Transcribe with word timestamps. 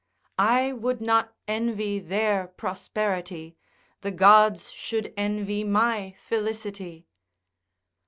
I 0.39 0.73
would 0.73 0.99
not 0.99 1.35
envy 1.47 1.99
their 1.99 2.47
prosperity, 2.47 3.55
The 4.01 4.09
gods 4.09 4.71
should 4.71 5.13
envy 5.15 5.63
my 5.63 6.15
felicity. 6.17 7.05